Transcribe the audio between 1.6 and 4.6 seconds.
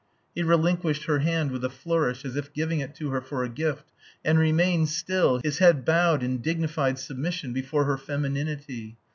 a flourish, as if giving it to her for a gift, and